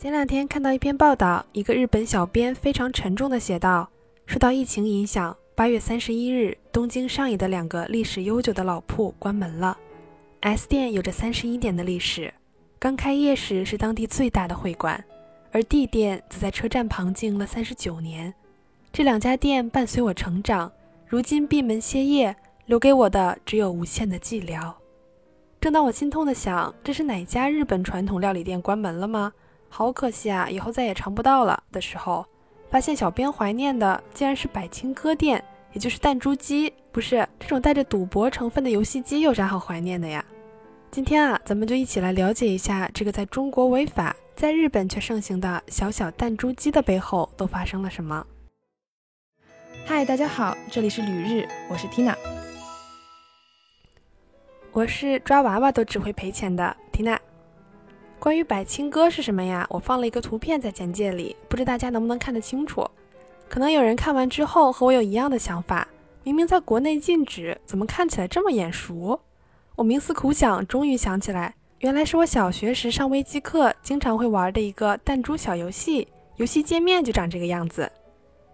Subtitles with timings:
[0.00, 3.90] 前两天看到一篇报道，一个日本小编非常沉重地写道
[4.26, 9.76] ：“受到疫情影响，八月三十一日，东京上野的两个历史悠久的老铺关门了。
[10.38, 12.32] S 店有着三十一年的历史，
[12.78, 15.04] 刚开业时是当地最大的会馆，
[15.50, 18.32] 而 D 店则在车站旁经营了三十九年。
[18.92, 20.70] 这两家店伴随我成长，
[21.08, 24.72] 如今闭门歇业，留给我的只有无限的寂寥。
[25.60, 29.32] 正当我心痛地想，这是哪家日本传统料理店关门了吗？”
[29.68, 32.26] 好可惜啊，以后再也尝不到了的时候，
[32.70, 36.72] 发现小编怀念的竟然是百青歌店，也就是弹珠机。
[36.90, 40.24] 不是这种带着赌博成分的游戏机，有啥好怀念的呀？
[40.90, 48.26] 今天啊，咱们就一起来了解一下这个在中国违法，在日本却盛行的小小弹珠机的背后都发生了什么。
[49.86, 52.16] 嗨，大家好，这里是旅日，我是 Tina，
[54.72, 57.18] 我是抓娃娃都只会赔钱的 Tina。
[58.20, 59.64] 关于百青哥是什么呀？
[59.70, 62.84] 我放了一个图片在简介里，不知大家能不能看得清楚？
[63.48, 65.86] 可能有人看完之后和我有一样的想法，
[66.24, 69.20] 明明在国内禁止，怎么看起来这么眼熟？
[69.76, 77.90] 我冥思苦想，终于想起来，原来是我小学时上微机课经常会玩的一个弹珠小游戏，游戏界面就长这个样子，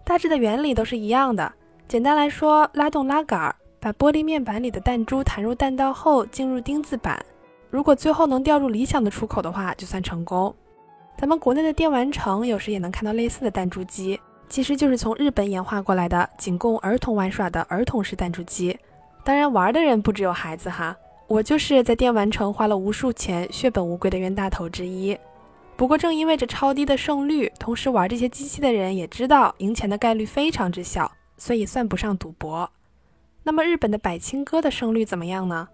[0.03, 1.51] 大致的原理都是一样的。
[1.87, 7.25] 简单来说，拉动拉杆，把玻璃面板里的弹珠弹入弹道后进入钉子板。
[7.75, 10.55] 如果最后能掉入理想的出口的话，就算成功。
[11.17, 18.79] 咱们国内的电玩城有时也能看到类似的弹珠机，其实就是从日本演化过来的，仅供儿童玩耍的儿童式弹珠机。
[19.25, 20.95] 当然，玩的人不只有孩子哈，
[21.27, 25.17] 我就是在电玩城花了无数钱、血本无归的冤大头之一。
[25.75, 32.71] 不过，正因为这超低的胜率，同时玩这些机器的人也知道赢钱的概率非常之小，所以算不上赌博。
[33.43, 35.67] 那么，日本的百青哥的胜率怎么样呢？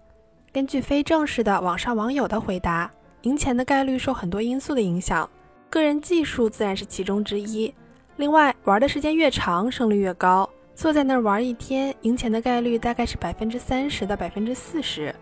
[0.52, 2.90] 根据非正式的网上网友的回答，
[3.22, 5.28] 赢钱的概率受很多因素的影响，
[5.70, 7.72] 个人技术自然是其中之一。
[8.16, 10.46] 另外，玩的时间越长，胜率越高。
[10.74, 15.14] 坐在那儿玩一天，赢钱的概率大概是百分之三十到百分之四十。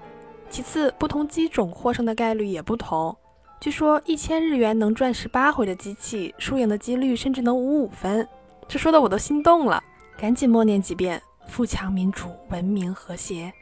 [0.49, 3.17] 其次，不同机种获胜的概率也不同。
[3.61, 8.27] 据说一千日元能赚十八回的机器，输赢的几率甚至能五五分。
[8.67, 9.81] 这说的我都心动了，
[10.19, 13.53] 赶紧默念几遍：富强、民主、文明、和谐。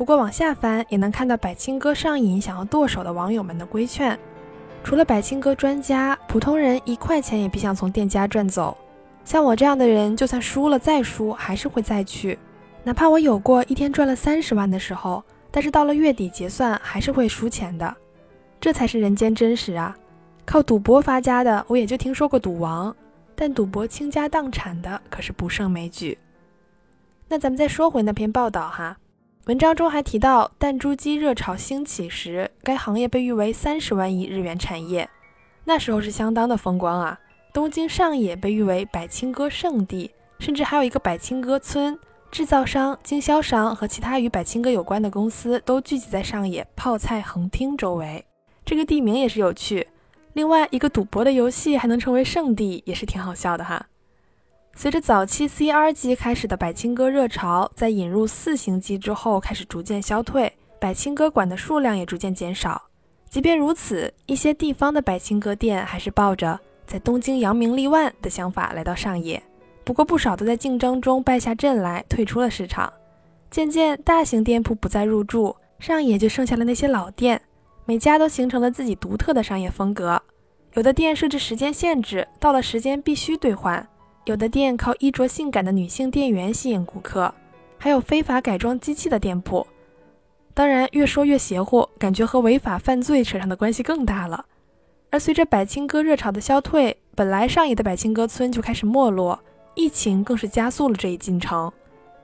[0.00, 4.18] 不过往下翻也能看到百青哥上瘾想要剁手的网友们的规劝。
[4.82, 8.74] 除了百青哥专家，普通人一块钱也别想从店家赚走。
[9.26, 12.38] 像我这样的人，就算输了再输，还是会再去。
[12.82, 17.94] 哪怕我有过一天赚了三十万的时候，但是到了月底结算还是会输钱的。
[18.58, 19.94] 这才是人间真实啊！
[20.46, 22.96] 靠赌博发家的，我也就听说过赌王，
[23.34, 26.16] 但赌博倾家荡产的可是不胜枚举。
[27.28, 28.96] 那咱们再说回那篇报道哈。
[29.50, 35.10] 文章中还提到，弹珠机热潮兴起时，该行业被誉为三十万亿日元产业，
[35.64, 37.18] 那时候是相当的风光啊。
[37.52, 41.98] 东京上野被誉为百青哥圣地，甚至还有一个百青哥村，
[42.30, 48.24] 制造商、经销商和其他与百青哥有关的公司都聚集在上野泡菜横町周围。
[48.64, 49.88] 这个地名也是有趣。
[50.34, 53.88] 另外一个赌博的游戏还能成为圣地，也是挺好笑的哈。
[54.74, 60.50] 随着早期 CR 机开始的百青哥热潮，在引入四型机之后开始逐渐消退，
[60.80, 62.80] 百青哥馆的数量也逐渐减少。
[63.28, 69.40] 即便如此，一些地方的百青哥店还是抱着在东京扬名立万的想法来到上野。
[69.84, 72.90] 不过不少都在竞争中败下阵来，退出了市场。
[73.50, 77.40] 渐渐，大型店铺不再入驻，上野就剩下了那些老店，
[77.84, 80.22] 每家都形成了自己独特的商业风格。
[80.74, 83.86] 有的店设置时间限制，到了时间必须兑换。
[84.24, 87.34] 有的店靠衣着性感的女性店员吸引顾客，
[87.78, 89.66] 还有非法改装机器的店铺。
[90.52, 94.44] 当然，越说越邪乎，感觉和违法犯罪扯上的关系更大了。
[95.10, 99.40] 而随着百青哥热潮的消退，本来上野的百青哥村就开始没落，
[99.74, 101.72] 疫情更是加速了这一进程。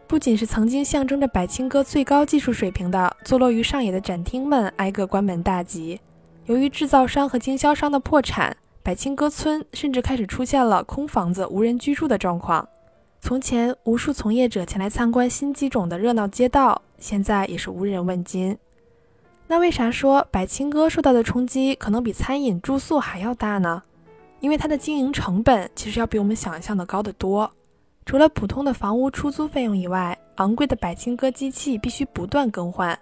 [0.06, 6.00] 不仅是曾经象征着百青哥最高技术水平的坐落于上野的展厅们挨个关门大吉，
[6.44, 8.56] 由于制造商和经销商的破产。
[8.86, 12.64] 百青歌村甚至开始出现了空房子、无人居住的状况。
[13.20, 18.56] 从前无数从业者前来参观新机种的热闹街道，现在也是无人问津。
[19.48, 23.82] 那为啥说百青哥受到的冲击可能比餐饮、住宿还要大呢？
[24.38, 27.50] 因为它的经营成本其实要比我们想象的高得多。
[28.04, 32.96] 除了普通的房屋出租费用以外，昂贵的百青歌机器必须不断更换。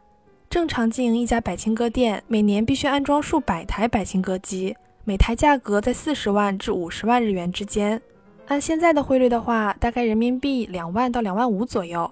[0.49, 4.75] 正常经营一家百青歌店，每年必须安装数百台百青歌机。
[5.06, 8.01] 每台价格在四十万至五十万日元之间，
[8.47, 12.11] 按现在的汇率的话，大概人民币两万到两万五左右。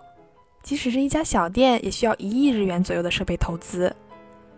[0.62, 3.91] 即使是一家小店，也需要一亿日元左右的设备投资。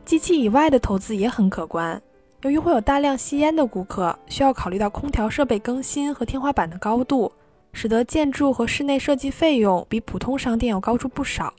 [0.04, 2.02] 机器以外的投资也很可观，
[2.42, 7.31] 由于会有大量吸烟的顾客，需要考虑到空调设备更新和天花板的高度，
[7.72, 11.54] 使得建筑和室内设计费用比普通商店要高出不少。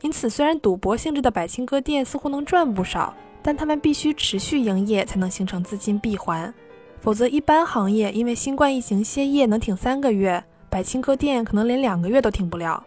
[0.00, 3.14] 因此，虽然赌博性质的百青哥店似乎能赚不少，
[3.46, 6.52] 但他们必须持续营业才能形成资金闭环，
[6.98, 12.82] 否则一般行业因为新冠疫情歇业能挺三个月，百青哥店可能连两个月都挺不了。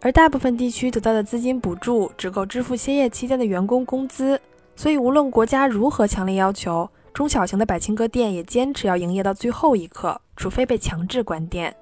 [0.00, 4.40] 而大部分地区得到的资金补助只够支付歇业期间的员工工资。
[4.76, 11.74] 所以，无论国家如何强烈要求，中小型的百青哥店也坚持要营业到最后一刻，除非被强制关店。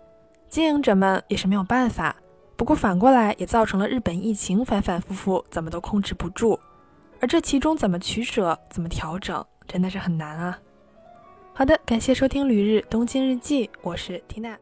[0.49, 2.17] 经营者们也是没有办法。
[2.57, 6.59] 不过反过来也造成了日本疫情反反复复，怎么都控制不住。
[7.25, 10.59] 而这其中怎么取舍，怎么调整，真的是很难啊。
[11.55, 14.55] 好的，感谢收听《旅日东京日记》，我是缇娜。